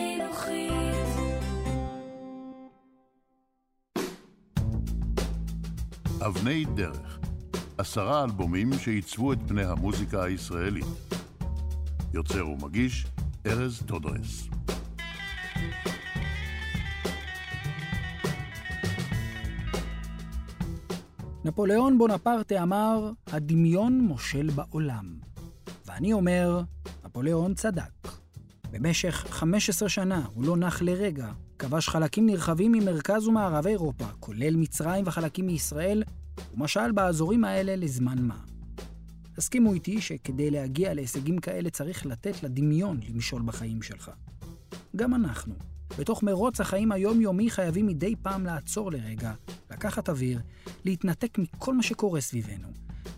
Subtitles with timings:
[0.00, 0.70] חינוכית.
[6.26, 7.18] אבני דרך,
[7.78, 10.86] עשרה אלבומים שעיצבו את פני המוזיקה הישראלית.
[12.14, 13.06] יוצר ומגיש,
[13.46, 14.48] ארז טודרס.
[21.44, 25.14] נפוליאון בונפרטה אמר, הדמיון מושל בעולם.
[25.86, 26.62] ואני אומר,
[27.04, 28.19] נפוליאון צדק.
[28.70, 35.04] במשך 15 שנה הוא לא נח לרגע, כבש חלקים נרחבים ממרכז ומערב אירופה, כולל מצרים
[35.06, 36.02] וחלקים מישראל,
[36.54, 38.36] ומשל באזורים האלה לזמן מה.
[39.36, 44.10] תסכימו איתי שכדי להגיע להישגים כאלה צריך לתת לדמיון למשול בחיים שלך.
[44.96, 45.54] גם אנחנו,
[45.98, 49.32] בתוך מרוץ החיים היומיומי חייבים מדי פעם לעצור לרגע,
[49.70, 50.40] לקחת אוויר,
[50.84, 52.68] להתנתק מכל מה שקורה סביבנו,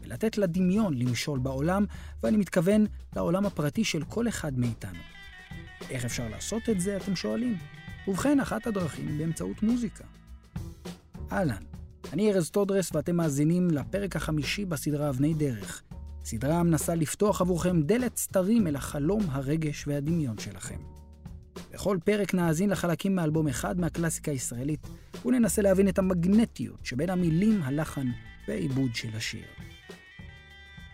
[0.03, 1.85] ולתת לדמיון למשול בעולם,
[2.23, 4.99] ואני מתכוון לעולם הפרטי של כל אחד מאיתנו.
[5.91, 7.57] איך אפשר לעשות את זה, אתם שואלים?
[8.09, 10.05] ובכן, אחת הדרכים היא באמצעות מוזיקה.
[11.33, 11.63] אהלן,
[12.13, 15.83] אני ארז טודרס ואתם מאזינים לפרק החמישי בסדרה אבני דרך.
[16.25, 20.79] סדרה המנסה לפתוח עבורכם דלת סתרים אל החלום, הרגש והדמיון שלכם.
[21.73, 24.87] בכל פרק נאזין לחלקים מאלבום אחד מהקלאסיקה הישראלית,
[25.25, 28.07] וננסה להבין את המגנטיות שבין המילים, הלחן
[28.49, 29.45] והעיבוד של השיר.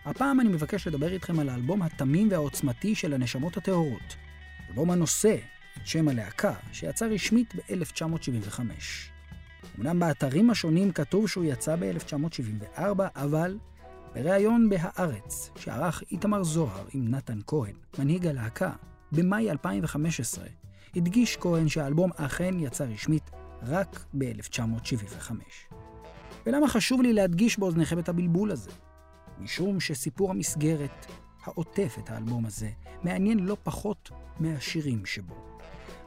[0.05, 4.15] הפעם אני מבקש לדבר איתכם על האלבום התמים והעוצמתי של הנשמות הטהורות,
[4.69, 5.37] אלבום הנושא
[5.77, 8.59] את שם הלהקה, שיצא רשמית ב-1975.
[9.79, 12.81] אמנם באתרים השונים כתוב שהוא יצא ב-1974,
[13.15, 13.57] אבל
[14.13, 18.71] בריאיון ב"הארץ", שערך איתמר זוהר עם נתן כהן, מנהיג הלהקה,
[19.11, 20.45] במאי 2015,
[20.95, 23.29] הדגיש כהן שהאלבום אכן יצא רשמית
[23.61, 25.31] רק ב-1975.
[26.45, 28.71] ולמה חשוב לי להדגיש באוזניכם את הבלבול הזה?
[29.39, 31.05] משום שסיפור המסגרת,
[31.43, 32.69] העוטף את האלבום הזה,
[33.03, 34.09] מעניין לא פחות
[34.39, 35.35] מהשירים שבו.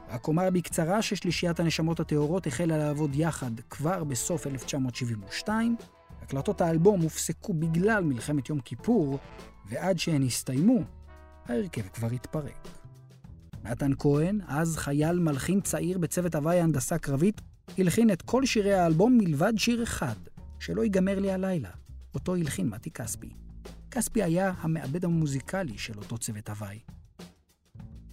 [0.09, 5.75] רק אומר בקצרה ששלישיית הנשמות הטהורות החלה לעבוד יחד כבר בסוף 1972,
[6.21, 9.19] הקלטות האלבום הופסקו בגלל מלחמת יום כיפור,
[9.65, 10.79] ועד שהן הסתיימו,
[11.45, 12.67] ההרכב כבר התפרק.
[13.63, 17.41] נתן כהן, אז חייל מלחין צעיר בצוות הוואי הנדסה קרבית,
[17.77, 20.15] הלחין את כל שירי האלבום מלבד שיר אחד,
[20.59, 21.69] שלא ייגמר לי הלילה.
[22.15, 23.42] אותו הלחין מתי כספי.
[23.93, 26.79] כספי היה המעבד המוזיקלי של אותו צוות הוואי.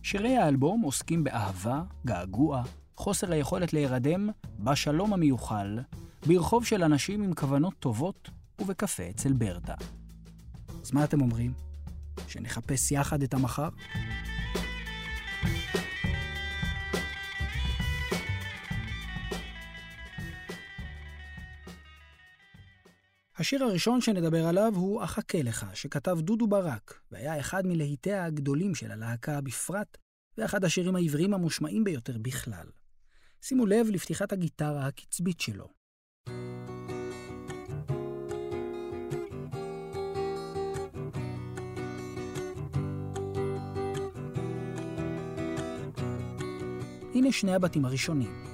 [0.03, 2.63] שירי האלבום עוסקים באהבה, געגוע,
[2.97, 5.79] חוסר היכולת להירדם, בשלום המיוחל,
[6.27, 9.75] ברחוב של אנשים עם כוונות טובות ובקפה אצל ברטה.
[10.83, 11.53] אז מה אתם אומרים?
[12.29, 13.69] שנחפש יחד את המחר?
[23.41, 28.91] השיר הראשון שנדבר עליו הוא "אחכה לך", שכתב דודו ברק, והיה אחד מלהיטיה הגדולים של
[28.91, 29.97] הלהקה בפרט,
[30.39, 32.67] ואחד השירים העבריים המושמעים ביותר בכלל.
[33.43, 35.69] שימו לב לפתיחת הגיטרה הקצבית שלו.
[47.15, 48.50] הנה שני הבתים הראשונים.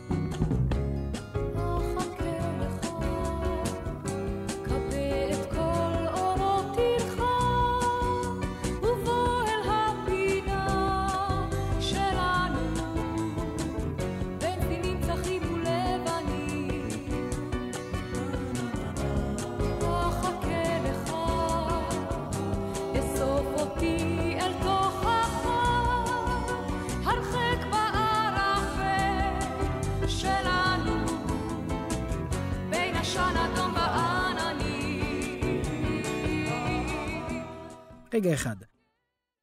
[38.16, 38.56] רגע אחד.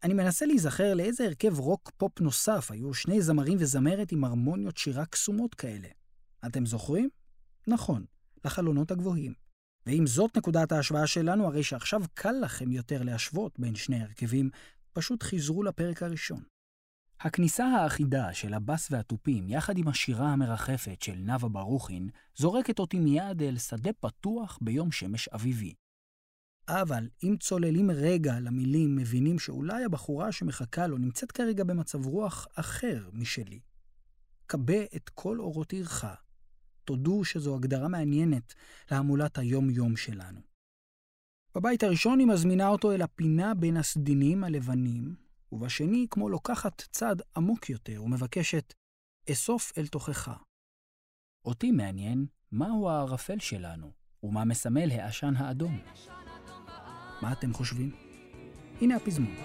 [0.04, 5.06] אני מנסה להיזכר לאיזה הרכב רוק פופ נוסף היו שני זמרים וזמרת עם הרמוניות שירה
[5.06, 5.88] קסומות כאלה.
[6.46, 7.10] אתם זוכרים?
[7.68, 8.06] נכון,
[8.46, 9.34] לחלונות הגבוהים.
[9.86, 14.50] ואם זאת נקודת ההשוואה שלנו, הרי שעכשיו קל לכם יותר להשוות בין שני הרכבים,
[14.94, 16.44] פשוט חיזרו לפרק הראשון.
[17.20, 23.42] הכניסה האחידה של הבס והתופים, יחד עם השירה המרחפת של נאוה ברוכין, זורקת אותי מיד
[23.42, 25.74] אל שדה פתוח ביום שמש אביבי.
[26.68, 33.10] אבל אם צוללים רגע למילים, מבינים שאולי הבחורה שמחכה לו נמצאת כרגע במצב רוח אחר
[33.14, 33.60] משלי.
[34.48, 36.06] כבה את כל אורות עירך.
[36.86, 38.54] תודו שזו הגדרה מעניינת
[38.92, 40.40] להמולת היום-יום שלנו.
[41.56, 45.16] בבית הראשון היא מזמינה אותו אל הפינה בין הסדינים הלבנים,
[45.52, 48.74] ובשני, כמו לוקחת צעד עמוק יותר ומבקשת,
[49.32, 50.32] אסוף אל תוכך.
[51.46, 53.92] אותי מעניין מהו הערפל שלנו,
[54.24, 55.80] ומה מסמל העשן האדום.
[57.24, 57.90] מה אתם חושבים?
[58.82, 59.36] הנה הפזמון.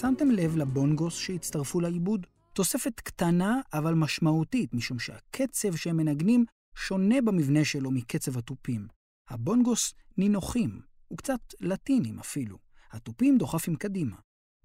[0.00, 2.26] שמתם לב לבונגוס שהצטרפו לעיבוד?
[2.52, 6.44] תוספת קטנה אבל משמעותית, משום שהקצב שהם מנגנים
[6.76, 8.88] שונה במבנה שלו מקצב התופים.
[9.28, 10.80] הבונגוס נינוחים,
[11.12, 12.58] וקצת לטינים אפילו.
[12.90, 14.16] התופים דוחפים קדימה.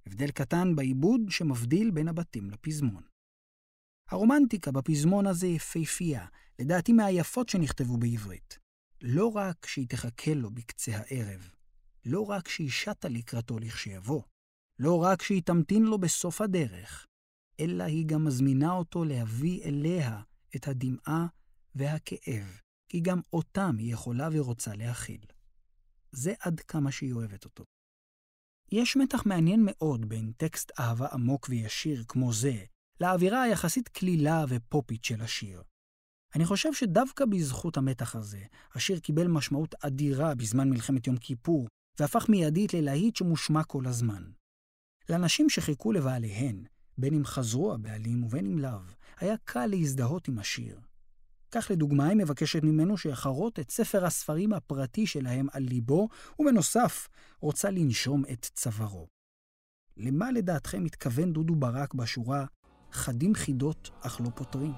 [0.05, 3.03] הבדל קטן בעיבוד שמבדיל בין הבתים לפזמון.
[4.09, 6.25] הרומנטיקה בפזמון הזה יפהפייה,
[6.59, 8.59] לדעתי מהיפות שנכתבו בעברית.
[9.01, 11.49] לא רק שהיא תחכה לו בקצה הערב,
[12.05, 14.21] לא רק שהיא שטה לקראתו לכשיבוא,
[14.79, 17.07] לא רק שהיא תמתין לו בסוף הדרך,
[17.59, 20.21] אלא היא גם מזמינה אותו להביא אליה
[20.55, 21.27] את הדמעה
[21.75, 22.59] והכאב,
[22.89, 25.25] כי גם אותם היא יכולה ורוצה להכיל.
[26.11, 27.63] זה עד כמה שהיא אוהבת אותו.
[28.71, 32.65] יש מתח מעניין מאוד בין טקסט אהבה עמוק וישיר כמו זה,
[33.01, 35.63] לאווירה היחסית קלילה ופופית של השיר.
[36.35, 38.45] אני חושב שדווקא בזכות המתח הזה,
[38.75, 41.67] השיר קיבל משמעות אדירה בזמן מלחמת יום כיפור,
[41.99, 44.23] והפך מיידית ללהיט שמושמע כל הזמן.
[45.09, 46.63] לנשים שחיכו לבעליהן,
[46.97, 48.79] בין אם חזרו הבעלים ובין אם לאו,
[49.19, 50.79] היה קל להזדהות עם השיר.
[51.51, 56.09] כך לדוגמה, היא מבקשת ממנו שיחרות את ספר הספרים הפרטי שלהם על ליבו,
[56.39, 57.07] ובנוסף,
[57.39, 59.07] רוצה לנשום את צווארו.
[59.97, 62.45] למה לדעתכם מתכוון דודו ברק בשורה
[62.91, 64.73] "חדים חידות אך לא פותרים"?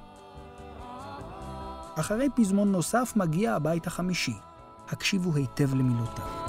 [2.00, 4.36] אחרי פזמון נוסף מגיע הבית החמישי.
[4.88, 6.45] הקשיבו היטב למילותיו.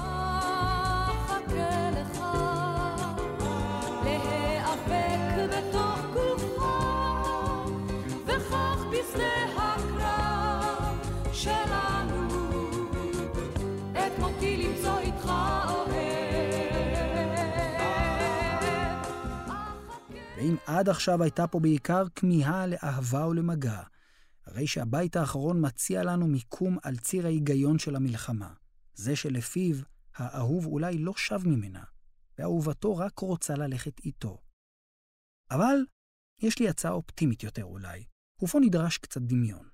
[20.67, 23.83] עד עכשיו הייתה פה בעיקר כמיהה לאהבה ולמגע,
[24.45, 28.53] הרי שהבית האחרון מציע לנו מיקום על ציר ההיגיון של המלחמה,
[28.93, 29.75] זה שלפיו
[30.15, 31.83] האהוב אולי לא שב ממנה,
[32.37, 34.41] ואהובתו רק רוצה ללכת איתו.
[35.51, 35.75] אבל
[36.41, 38.03] יש לי הצעה אופטימית יותר אולי,
[38.41, 39.69] ופה נדרש קצת דמיון.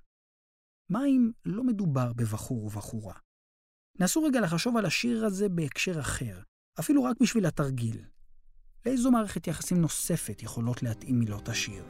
[0.88, 3.14] מה אם לא מדובר בבחור ובחורה?
[4.00, 6.42] נסו רגע לחשוב על השיר הזה בהקשר אחר,
[6.80, 8.13] אפילו רק בשביל התרגיל.
[8.86, 11.84] לאיזו מערכת יחסים נוספת יכולות להתאים מילות השיר?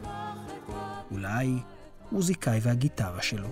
[1.10, 1.54] אולי
[2.12, 3.48] מוזיקאי והגיטרה שלו.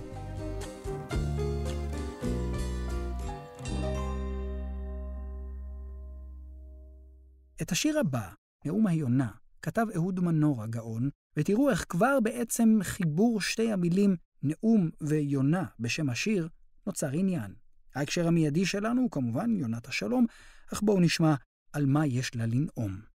[7.61, 8.29] את השיר הבא,
[8.65, 9.31] נאום היונה,
[9.61, 16.49] כתב אהוד מנור הגאון, ותראו איך כבר בעצם חיבור שתי המילים נאום ויונה בשם השיר
[16.87, 17.53] נוצר עניין.
[17.95, 20.25] ההקשר המיידי שלנו הוא כמובן יונת השלום,
[20.73, 21.35] אך בואו נשמע
[21.73, 23.12] על מה יש לה לנאום.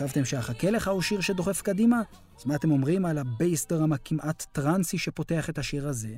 [0.00, 2.02] חשבתם שאחכה לך הוא שיר שדוחף קדימה?
[2.38, 6.14] אז מה אתם אומרים על ה bass drum הכמעט טרנסי שפותח את השיר הזה?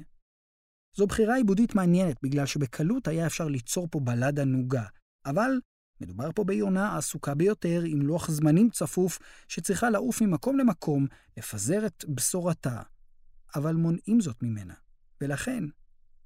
[0.96, 4.84] זו בחירה עיבודית מעניינת, בגלל שבקלות היה אפשר ליצור פה בלדה נוגה.
[5.26, 5.60] אבל
[6.00, 9.18] מדובר פה ביונה עסוקה ביותר, עם לוח זמנים צפוף,
[9.48, 11.06] שצריכה לעוף ממקום למקום,
[11.36, 12.82] לפזר את בשורתה.
[13.54, 14.74] אבל מונעים זאת ממנה,
[15.20, 15.64] ולכן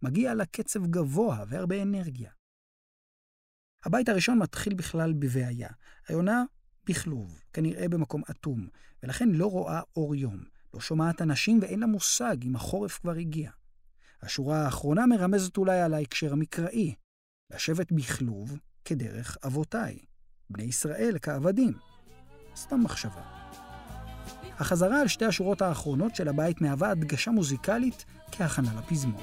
[0.02, 2.30] מגיע לה קצב גבוה והרבה אנרגיה.
[3.85, 5.68] הבית הראשון מתחיל בכלל בבעיה.
[6.08, 6.44] היונה
[6.87, 8.68] בכלוב, כנראה במקום אטום,
[9.02, 10.44] ולכן לא רואה אור יום,
[10.75, 13.50] לא שומעת אנשים ואין לה מושג אם החורף כבר הגיע.
[14.23, 16.94] השורה האחרונה מרמזת אולי על ההקשר המקראי,
[17.54, 19.99] לשבת בכלוב כדרך אבותיי,
[20.50, 21.73] בני ישראל כעבדים.
[22.56, 23.23] סתם מחשבה.
[24.58, 29.23] החזרה על שתי השורות האחרונות של הבית מהווה הדגשה מוזיקלית כהכנה לפזמון.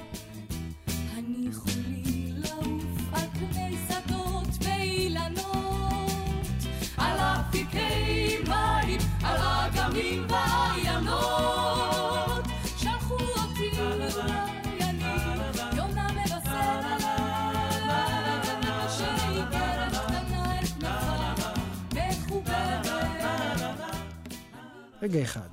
[25.04, 25.48] רגע אחד,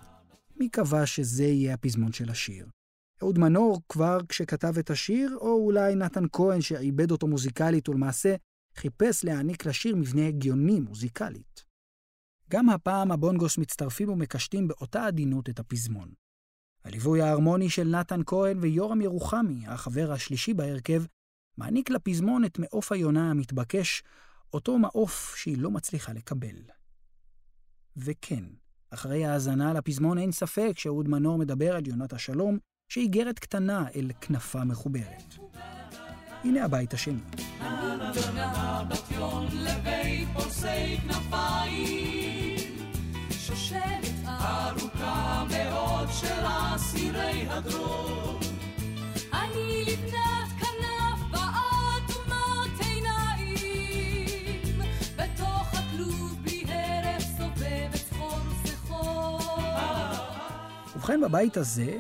[0.55, 2.69] מי קבע שזה יהיה הפזמון של השיר?
[3.23, 8.35] אהוד מנור כבר כשכתב את השיר, או אולי נתן כהן שעיבד אותו מוזיקלית ולמעשה
[8.75, 11.65] חיפש להעניק לשיר מבנה הגיוני מוזיקלית.
[12.49, 16.11] גם הפעם הבונגוס מצטרפים ומקשטים באותה עדינות את הפזמון.
[16.83, 21.03] הליווי ההרמוני של נתן כהן ויורם ירוחמי, החבר השלישי בהרכב,
[21.57, 24.03] מעניק לפזמון את מעוף היונה המתבקש,
[24.53, 26.55] אותו מעוף שהיא לא מצליחה לקבל.
[27.97, 28.43] וכן,
[28.93, 32.57] אחרי האזנה לפזמון אין ספק שאהוד מנור מדבר על יונת השלום,
[32.89, 35.35] שאיגרת קטנה אל כנפה מחוברת.
[36.43, 37.19] הנה הבית השני.
[44.27, 48.39] ארוכה מאוד של אסירי הדרום.
[49.33, 50.30] אני לבנת
[61.01, 61.97] ובכן, בבית הזה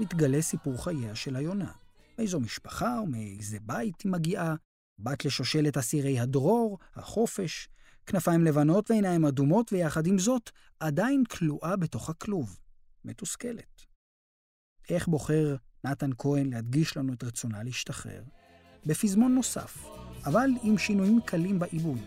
[0.00, 1.72] מתגלה סיפור חייה של היונה.
[2.18, 4.54] מאיזו משפחה ומאיזה בית היא מגיעה,
[4.98, 7.68] בת לשושלת אסירי הדרור, החופש,
[8.06, 10.50] כנפיים לבנות ועיניים אדומות, ויחד עם זאת,
[10.80, 12.58] עדיין כלואה בתוך הכלוב,
[13.04, 13.82] מתוסכלת.
[14.90, 18.22] איך בוחר נתן כהן להדגיש לנו את רצונה להשתחרר?
[18.86, 19.86] בפזמון נוסף,
[20.24, 21.98] אבל עם שינויים קלים בעיבוד.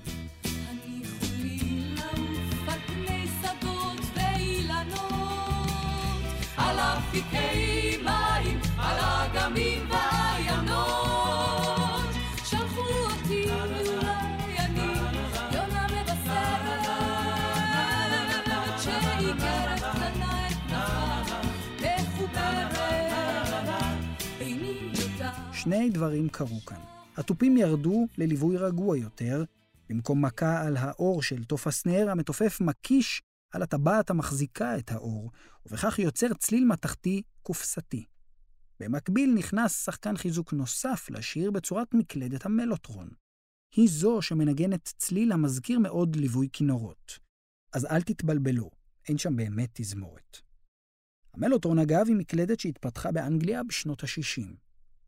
[7.10, 10.90] אפיקי מים, על אגמים ועיינות,
[12.46, 14.94] שלחו אותי אולי אני,
[15.52, 16.86] יונה מבשרת,
[18.78, 21.40] שאיגרת קטנה את כנפה,
[21.78, 22.78] מחוברת,
[24.40, 25.34] איני יודעת.
[25.54, 26.78] שני דברים קרו כאן.
[27.18, 29.44] התופים ירדו לליווי רגוע יותר,
[29.90, 33.22] במקום מכה על האור של תוף הסנר, המתופף מקיש
[33.52, 35.32] על הטבעת המחזיקה את האור,
[35.66, 38.06] ובכך יוצר צליל מתכתי קופסתי.
[38.80, 43.10] במקביל נכנס שחקן חיזוק נוסף לשיר בצורת מקלדת המלוטרון.
[43.76, 47.20] היא זו שמנגנת צליל המזכיר מאוד ליווי כינורות.
[47.74, 48.70] אז אל תתבלבלו,
[49.08, 50.38] אין שם באמת תזמורת.
[51.34, 54.56] המלוטרון, אגב, היא מקלדת שהתפתחה באנגליה בשנות ה-60.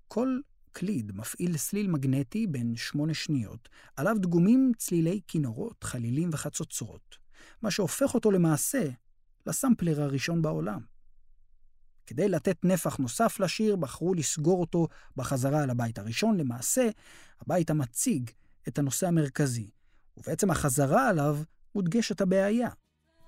[0.08, 0.40] כל
[0.72, 7.21] קליד מפעיל סליל מגנטי בן שמונה שניות, עליו דגומים צלילי כינורות, חלילים וחצוצרות.
[7.62, 8.90] מה שהופך אותו למעשה
[9.46, 10.82] לסמפלר הראשון בעולם.
[12.08, 16.90] כדי לתת נפח נוסף לשיר, בחרו לסגור אותו בחזרה על הבית הראשון, למעשה,
[17.42, 18.30] הבית המציג
[18.68, 19.70] את הנושא המרכזי,
[20.18, 21.38] ובעצם החזרה עליו
[21.76, 22.70] מודגשת הבעיה.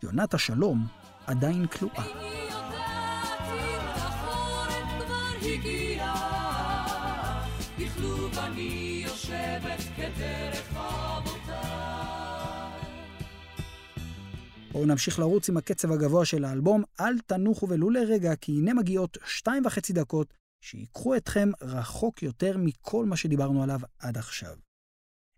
[0.04, 0.88] יונת השלום
[1.28, 2.43] עדיין כלואה.
[14.74, 19.18] בואו נמשיך לרוץ עם הקצב הגבוה של האלבום, אל תנוחו ולו לרגע, כי הנה מגיעות
[19.26, 24.56] שתיים וחצי דקות שיקחו אתכם רחוק יותר מכל מה שדיברנו עליו עד עכשיו.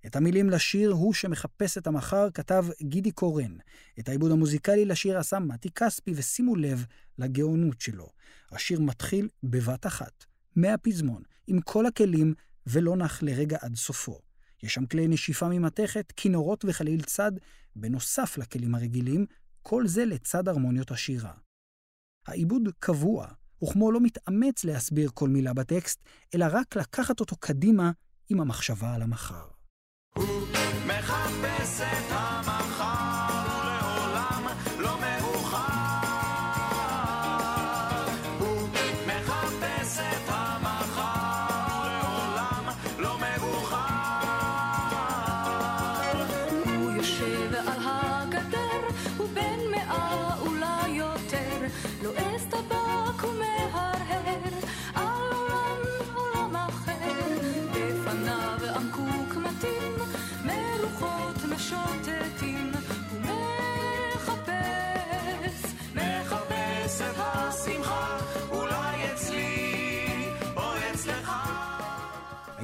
[0.06, 3.58] את המילים לשיר "הוא שמחפש את המחר" כתב גידי קורן.
[4.00, 6.86] את העיבוד המוזיקלי לשיר עשה מתי כספי, ושימו לב
[7.18, 8.10] לגאונות שלו.
[8.52, 10.26] השיר מתחיל בבת אחת,
[10.56, 12.34] מהפזמון, עם כל הכלים,
[12.68, 14.25] ולא נח לרגע עד סופו.
[14.66, 17.32] יש שם כלי נשיפה ממתכת, כינורות וחליל צד,
[17.76, 19.26] בנוסף לכלים הרגילים,
[19.62, 21.34] כל זה לצד הרמוניות השירה.
[22.28, 23.28] העיבוד קבוע,
[23.64, 26.00] וכמו לא מתאמץ להסביר כל מילה בטקסט,
[26.36, 27.92] אלא רק לקחת אותו קדימה
[28.30, 29.48] עם המחשבה על המחר.
[30.16, 30.65] הוא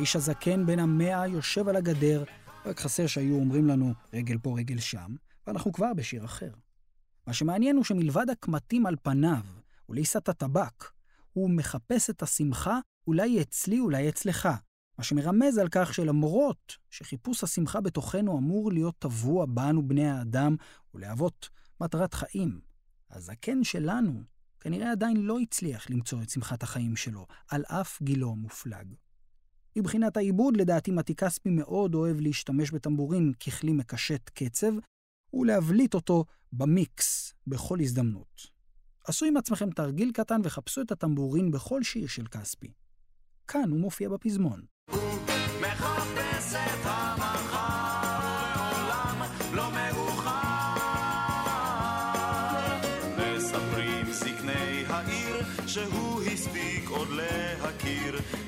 [0.02, 2.24] האיש הזקן בן המאה יושב על הגדר,
[2.66, 5.16] רק חסר שהיו אומרים לנו רגל פה רגל שם,
[5.48, 6.52] ואנחנו כבר בשיר אחר.
[7.28, 9.44] מה שמעניין הוא שמלבד הקמטים על פניו
[9.90, 10.92] ולעיסת הטבק,
[11.34, 14.50] הוא מחפש את השמחה, אולי אצלי, אולי אצלך.
[14.98, 20.56] מה שמרמז על כך שלמרות שחיפוש השמחה בתוכנו אמור להיות טבוע בנו בני האדם
[20.94, 21.50] ולהוות
[21.82, 22.62] מטרת חיים,
[23.12, 24.24] הזקן שלנו
[24.60, 28.88] כנראה עדיין לא הצליח למצוא את שמחת החיים שלו, על אף גילו המופלג.
[29.76, 34.72] מבחינת העיבוד, לדעתי מתי כספי מאוד אוהב להשתמש בטמבורין ככלי מקשט קצב,
[35.34, 38.48] ולהבליט אותו במיקס בכל הזדמנות.
[39.04, 42.72] עשו עם עצמכם תרגיל קטן וחפשו את הטמבורין בכל שיר של כספי.
[43.48, 44.62] כאן הוא מופיע בפזמון.
[45.62, 47.11] מחפש את לא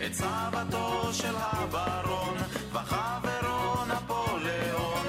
[0.06, 2.38] את סבתו של הברון
[2.74, 5.08] וחברו נפוליאון.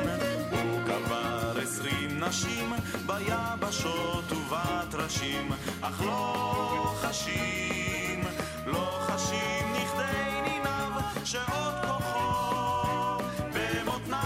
[0.51, 2.73] הוא קבר עשרים נשים
[3.07, 8.21] ביבשות ובטרשים, אך לא חשים,
[8.67, 10.93] לא חשים נכדי ניניו
[11.25, 14.21] שעוד כוחו במותניו.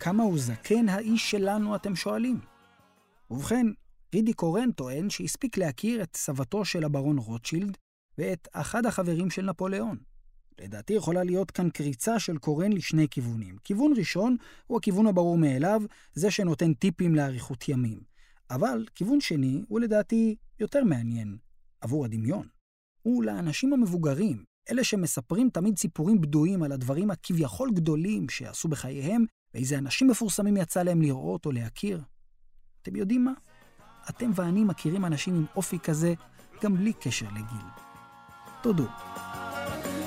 [0.00, 2.40] כמה הוא זקן האיש שלנו, אתם שואלים?
[3.30, 3.66] ובכן,
[4.14, 7.76] רידי קורן טוען שהספיק להכיר את סבתו של הברון רוטשילד
[8.18, 9.98] ואת אחד החברים של נפוליאון.
[10.60, 13.56] לדעתי יכולה להיות כאן קריצה של קורן לשני כיוונים.
[13.64, 14.36] כיוון ראשון
[14.66, 15.82] הוא הכיוון הברור מאליו,
[16.14, 18.00] זה שנותן טיפים לאריכות ימים.
[18.50, 21.36] אבל כיוון שני הוא לדעתי יותר מעניין,
[21.80, 22.48] עבור הדמיון.
[23.02, 29.24] הוא לאנשים המבוגרים, אלה שמספרים תמיד סיפורים בדויים על הדברים הכביכול גדולים שעשו בחייהם,
[29.54, 32.02] ואיזה אנשים מפורסמים יצא להם לראות או להכיר.
[32.82, 33.32] אתם יודעים מה?
[34.08, 36.14] אתם ואני מכירים אנשים עם אופי כזה
[36.62, 37.66] גם בלי קשר לגיל.
[38.62, 38.84] תודו.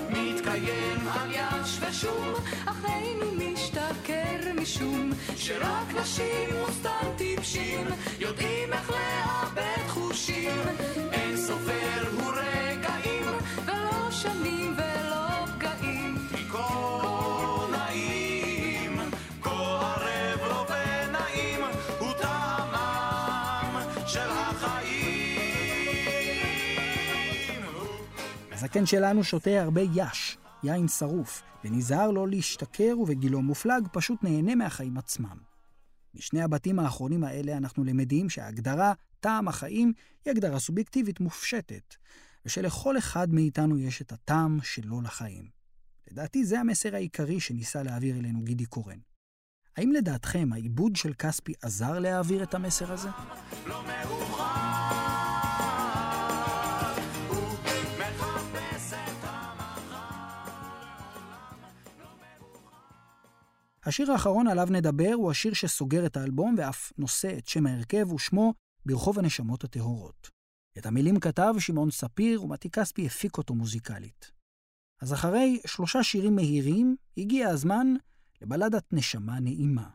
[0.09, 2.33] מתקיים על יש ושום,
[2.65, 7.88] אחינו משתכר משום שרק נשים וסתם טיפשים
[8.19, 11.12] יודעים איך לאבד חושים.
[28.75, 34.97] הזקן שלנו שותה הרבה יש, יין שרוף, ונזהר לא להשתכר ובגילו מופלג פשוט נהנה מהחיים
[34.97, 35.38] עצמם.
[36.15, 39.93] משני הבתים האחרונים האלה אנחנו למדים שההגדרה טעם החיים
[40.25, 41.95] היא הגדרה סובייקטיבית מופשטת,
[42.45, 45.49] ושלכל אחד מאיתנו יש את הטעם שלו לחיים.
[46.12, 48.99] לדעתי זה המסר העיקרי שניסה להעביר אלינו גידי קורן.
[49.77, 53.09] האם לדעתכם העיבוד של כספי עזר להעביר את המסר הזה?
[53.67, 54.22] לא מאוחר,
[63.86, 68.54] השיר האחרון עליו נדבר הוא השיר שסוגר את האלבום ואף נושא את שם ההרכב ושמו
[68.86, 70.30] ברחוב הנשמות הטהורות.
[70.78, 74.32] את המילים כתב שמעון ספיר ומתי כספי הפיק אותו מוזיקלית.
[75.02, 77.88] אז אחרי שלושה שירים מהירים, הגיע הזמן
[78.41, 79.89] לבלדת נשמה נעימה.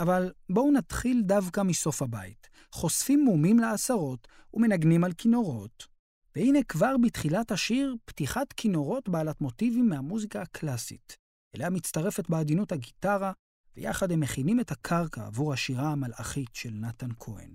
[0.00, 2.48] אבל בואו נתחיל דווקא מסוף הבית.
[2.72, 5.86] חושפים מומים לעשרות ומנגנים על כינורות.
[6.36, 11.16] והנה כבר בתחילת השיר, פתיחת כינורות בעלת מוטיבים מהמוזיקה הקלאסית.
[11.56, 13.32] אליה מצטרפת בעדינות הגיטרה,
[13.76, 17.50] ויחד הם מכינים את הקרקע עבור השירה המלאכית של נתן כהן.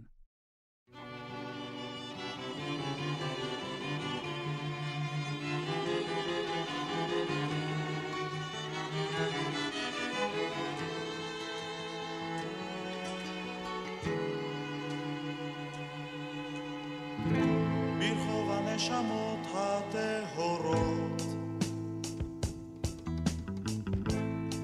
[18.00, 21.41] ברחוב הנשמות הטהורות.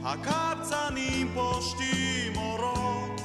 [0.07, 3.21] הקבצנים פושטים אורות,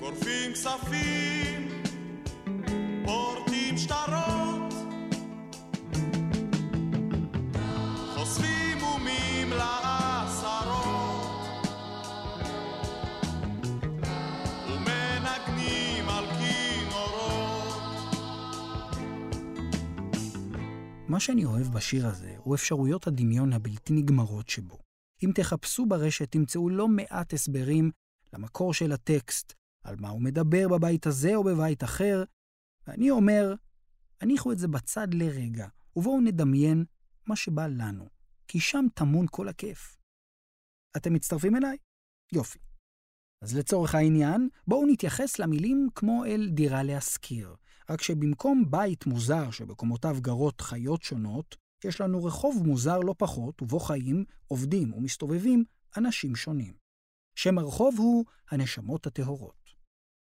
[0.00, 1.43] גורפים כספים,
[21.14, 24.78] מה שאני אוהב בשיר הזה הוא אפשרויות הדמיון הבלתי נגמרות שבו.
[25.24, 27.90] אם תחפשו ברשת תמצאו לא מעט הסברים
[28.32, 29.52] למקור של הטקסט,
[29.84, 32.24] על מה הוא מדבר בבית הזה או בבית אחר,
[32.86, 33.54] ואני אומר,
[34.20, 36.84] הניחו את זה בצד לרגע, ובואו נדמיין
[37.26, 38.08] מה שבא לנו,
[38.48, 39.98] כי שם טמון כל הכיף.
[40.96, 41.76] אתם מצטרפים אליי?
[42.32, 42.58] יופי.
[43.42, 47.54] אז לצורך העניין, בואו נתייחס למילים כמו אל דירה להשכיר.
[47.90, 53.80] רק שבמקום בית מוזר שבקומותיו גרות חיות שונות, יש לנו רחוב מוזר לא פחות, ובו
[53.80, 55.64] חיים, עובדים ומסתובבים
[55.96, 56.74] אנשים שונים.
[57.34, 59.74] שם הרחוב הוא הנשמות הטהורות.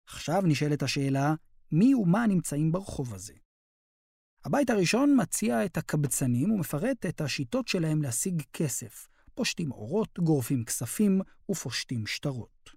[0.08, 1.34] עכשיו נשאלת השאלה,
[1.72, 3.34] מי ומה נמצאים ברחוב הזה?
[4.44, 9.08] הבית הראשון מציע את הקבצנים ומפרט את השיטות שלהם להשיג כסף.
[9.34, 12.70] פושטים אורות, גורפים כספים ופושטים שטרות.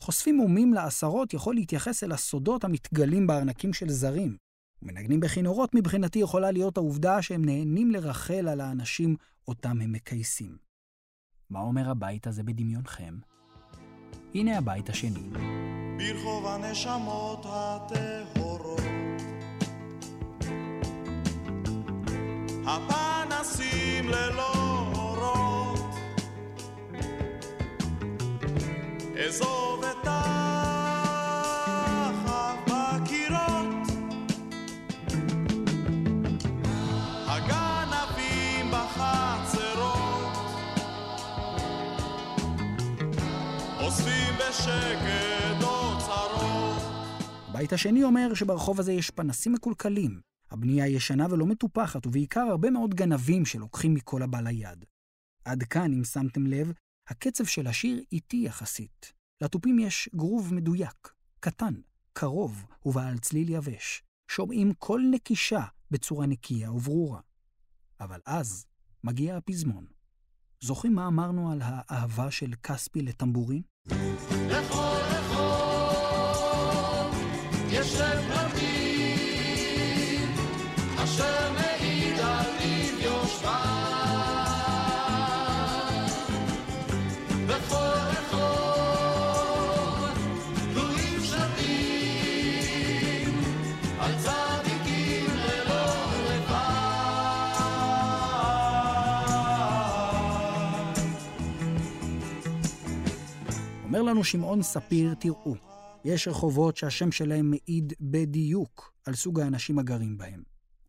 [0.00, 4.36] חושפים מומים לעשרות יכול להתייחס אל הסודות המתגלים בארנקים של זרים.
[4.82, 9.16] ומנגנים בכינורות מבחינתי יכולה להיות העובדה שהם נהנים לרחל על האנשים
[9.48, 10.56] אותם הם מכייסים.
[11.50, 13.18] מה אומר הבית הזה בדמיונכם?
[14.34, 15.30] הנה הבית השני.
[15.98, 18.80] ברחוב הנשמות הטהורות.
[22.66, 24.52] הפנסים ללא
[24.94, 25.94] אורות.
[29.26, 29.77] אזוב
[47.68, 52.94] הבית השני אומר שברחוב הזה יש פנסים מקולקלים, הבנייה ישנה ולא מטופחת, ובעיקר הרבה מאוד
[52.94, 54.84] גנבים שלוקחים מכל הבא ליד.
[55.44, 56.72] עד כאן, אם שמתם לב,
[57.08, 59.12] הקצב של השיר איטי יחסית.
[59.40, 61.74] לתופים יש גרוב מדויק, קטן,
[62.12, 64.02] קרוב ובעל צליל יבש.
[64.30, 67.20] שומעים כל נקישה בצורה נקייה וברורה.
[68.00, 68.66] אבל אז
[69.04, 69.86] מגיע הפזמון.
[70.60, 73.62] זוכרים מה אמרנו על האהבה של כספי לטמבורים?
[74.50, 75.17] לכל
[104.08, 105.54] לנו שמעון ספיר, תראו,
[106.04, 110.42] יש רחובות שהשם שלהם מעיד בדיוק על סוג האנשים הגרים בהם.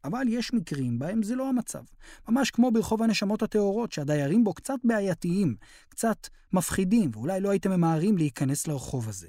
[0.04, 1.84] אבל יש מקרים בהם זה לא המצב.
[2.30, 5.56] ממש כמו ברחוב הנשמות הטהורות, שהדיירים בו קצת בעייתיים,
[5.90, 9.28] קצת מפחידים, ואולי לא הייתם ממהרים להיכנס לרחוב הזה.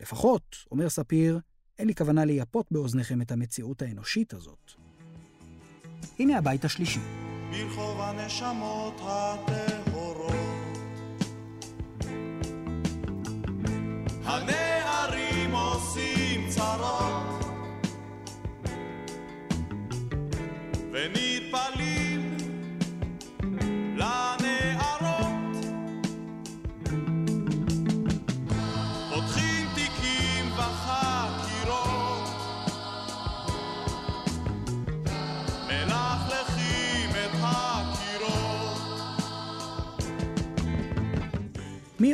[0.00, 1.40] לפחות, אומר ספיר,
[1.78, 4.72] אין לי כוונה לייפות באוזניכם את המציאות האנושית הזאת.
[6.18, 7.00] הנה הבית השלישי.
[7.50, 9.83] ברחוב הנשמות הטהורות.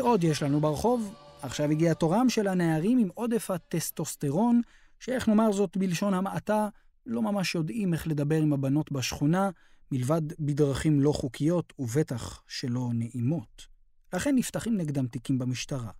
[0.00, 1.14] עוד יש לנו ברחוב?
[1.42, 4.60] עכשיו הגיע תורם של הנערים עם עודף הטסטוסטרון,
[5.00, 6.68] שאיך נאמר זאת בלשון המעטה,
[7.06, 9.50] לא ממש יודעים איך לדבר עם הבנות בשכונה,
[9.92, 13.66] מלבד בדרכים לא חוקיות ובטח שלא נעימות.
[14.12, 15.90] לכן נפתחים נגדם תיקים במשטרה.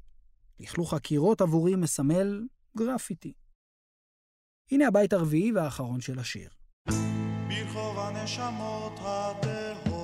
[0.61, 3.33] לכלוך חקירות עבורי מסמל גרפיטי.
[4.71, 6.51] הנה הבית הרביעי והאחרון של השיר.
[7.49, 10.00] ברחוב הנשמות הטהורות.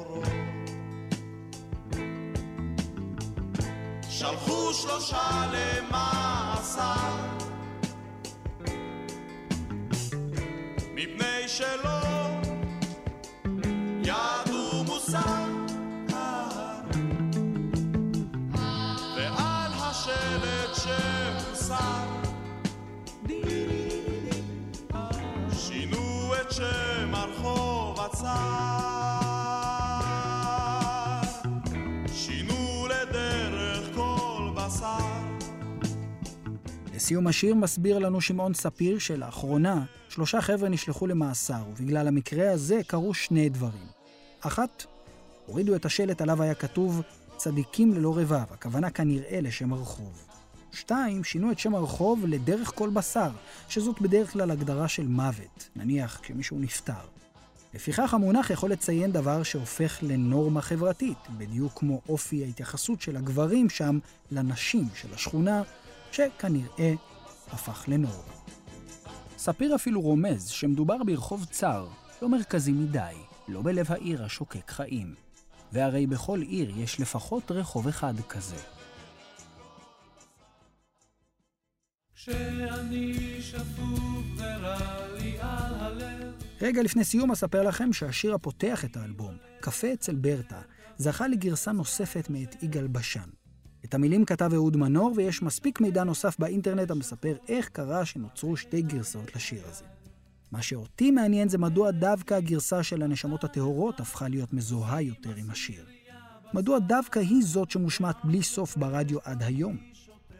[4.18, 7.16] שלחו שלושה למאסר,
[10.94, 12.00] מפני שלא
[14.02, 15.18] ידעו מוסר.
[19.16, 22.06] ועל השלט שהוסר
[25.52, 29.15] שינו את שם הרחוב הצר
[37.06, 43.14] לסיום השיר מסביר לנו שמעון ספיר שלאחרונה שלושה חבר'ה נשלחו למאסר, ובגלל המקרה הזה קרו
[43.14, 43.86] שני דברים.
[44.40, 44.84] אחת,
[45.46, 47.02] הורידו את השלט עליו היה כתוב
[47.36, 50.24] צדיקים ללא רבב, הכוונה כנראה לשם הרחוב.
[50.72, 53.30] שתיים, שינו את שם הרחוב לדרך כל בשר,
[53.68, 57.06] שזאת בדרך כלל הגדרה של מוות, נניח כשמישהו נפטר.
[57.74, 63.98] לפיכך המונח יכול לציין דבר שהופך לנורמה חברתית, בדיוק כמו אופי ההתייחסות של הגברים שם
[64.30, 65.62] לנשים של השכונה,
[66.16, 66.94] שכנראה
[67.52, 68.32] הפך לנורמה.
[69.38, 71.88] ספיר אפילו רומז שמדובר ברחוב צר,
[72.22, 73.14] לא מרכזי מדי,
[73.48, 75.14] לא בלב העיר השוקק חיים.
[75.72, 78.56] והרי בכל עיר יש לפחות רחוב אחד כזה.
[82.14, 89.36] כשאני שפוף ורע לי על הלב רגע לפני סיום אספר לכם שהשיר הפותח את האלבום,
[89.60, 90.60] קפה אצל ברטה,
[90.98, 93.45] זכה לגרסה נוספת מאת יגאל בשן.
[93.86, 98.82] את המילים כתב אהוד מנור, ויש מספיק מידע נוסף באינטרנט המספר איך קרה שנוצרו שתי
[98.82, 99.84] גרסאות לשיר הזה.
[100.52, 105.50] מה שאותי מעניין זה מדוע דווקא הגרסה של הנשמות הטהורות הפכה להיות מזוהה יותר עם
[105.50, 105.84] השיר.
[106.54, 109.76] מדוע דווקא היא זאת שמושמעת בלי סוף ברדיו עד היום?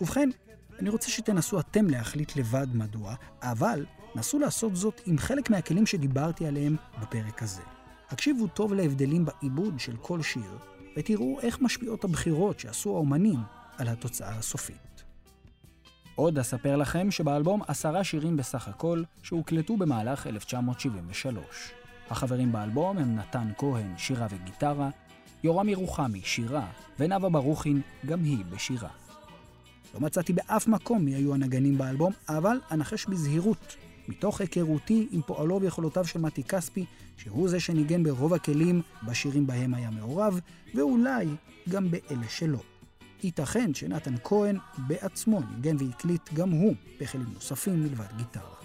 [0.00, 0.30] ובכן,
[0.78, 6.46] אני רוצה שתנסו אתם להחליט לבד מדוע, אבל נסו לעשות זאת עם חלק מהכלים שדיברתי
[6.46, 7.62] עליהם בפרק הזה.
[8.10, 10.58] הקשיבו טוב להבדלים בעיבוד של כל שיר,
[10.96, 13.38] ותראו איך משפיעות הבחירות שעשו האומנים
[13.78, 15.04] על התוצאה הסופית.
[16.14, 21.44] עוד אספר לכם שבאלבום עשרה שירים בסך הכל שהוקלטו במהלך 1973.
[22.10, 24.90] החברים באלבום הם נתן כהן, שירה וגיטרה,
[25.44, 26.66] יורם ירוחמי, שירה,
[26.98, 28.88] ונאוה ברוכין, גם היא בשירה.
[29.94, 33.76] לא מצאתי באף מקום מי היו הנגנים באלבום, אבל אנחש בזהירות,
[34.08, 36.84] מתוך היכרותי עם פועלו ויכולותיו של מתי כספי,
[37.16, 40.40] שהוא זה שניגן ברוב הכלים בשירים בהם היה מעורב,
[40.74, 41.26] ואולי
[41.68, 42.60] גם באלה שלא.
[43.22, 48.56] ייתכן שנתן כהן בעצמו ניגן והקליט גם הוא בכלים נוספים מלבד גיטרה.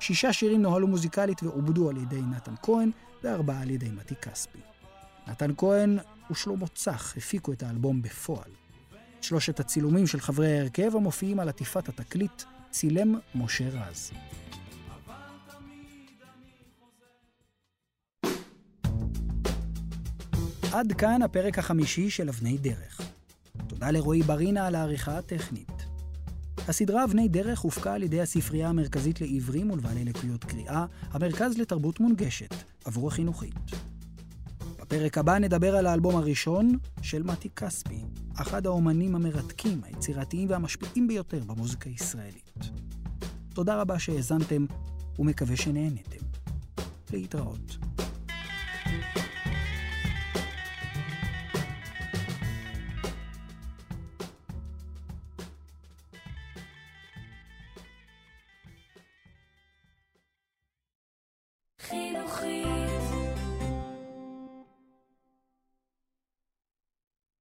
[0.00, 2.90] שישה שירים נוהלו מוזיקלית ועובדו על ידי נתן כהן,
[3.22, 4.58] וארבעה על ידי מתי כספי.
[5.28, 5.98] נתן כהן
[6.30, 8.50] ושלמה צח הפיקו את האלבום בפועל.
[9.20, 14.10] שלושת הצילומים של חברי ההרכב המופיעים על עטיפת התקליט צילם משה רז.
[20.72, 23.00] עד כאן הפרק החמישי של אבני דרך.
[23.66, 25.72] תודה לרועי ברינה על העריכה הטכנית.
[26.68, 32.54] הסדרה אבני דרך הופקה על ידי הספרייה המרכזית לעיוורים ולבעלי לקויות קריאה, המרכז לתרבות מונגשת,
[32.84, 33.54] עבור החינוכית.
[34.80, 38.04] בפרק הבא נדבר על האלבום הראשון של מתי כספי,
[38.34, 42.60] אחד האומנים המרתקים, היצירתיים והמשפיעים ביותר במוזיקה הישראלית.
[43.54, 44.66] תודה רבה שהאזנתם,
[45.18, 46.24] ומקווה שנהנתם.
[47.12, 47.89] להתראות.